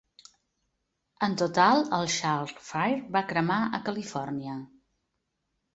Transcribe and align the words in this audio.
En 1.27 1.35
total, 1.41 1.83
el 1.99 2.09
Chalk 2.15 2.65
Fire 2.71 2.99
var 3.17 3.25
cremar 3.35 3.61
a 3.65 3.83
Califòrnia. 3.91 4.59